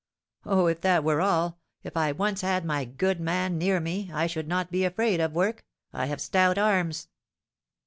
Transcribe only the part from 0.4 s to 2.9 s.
"Oh, if that were all, if I once had my